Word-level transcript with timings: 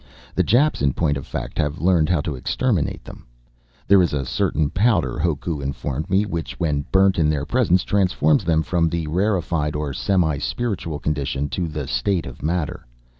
The 0.33 0.41
Japs, 0.41 0.81
in 0.81 0.93
point 0.93 1.15
of 1.15 1.27
fact, 1.27 1.59
have 1.59 1.79
learned 1.79 2.09
how 2.09 2.21
to 2.21 2.33
exterminate 2.35 3.03
them. 3.05 3.27
There 3.87 4.01
is 4.01 4.13
a 4.13 4.25
certain 4.25 4.71
powder, 4.71 5.19
Hoku 5.19 5.61
informed 5.61 6.09
me, 6.09 6.25
which, 6.25 6.59
when 6.59 6.85
burnt 6.91 7.19
in 7.19 7.29
their 7.29 7.45
presence, 7.45 7.83
transforms 7.83 8.43
them 8.43 8.63
from 8.63 8.89
the 8.89 9.05
rarefied, 9.05 9.75
or 9.75 9.93
semi 9.93 10.39
spiritual, 10.39 10.97
condition 10.97 11.49
to 11.49 11.67
the 11.67 11.85
state 11.87 12.25
of 12.25 12.41
matter. 12.41 12.87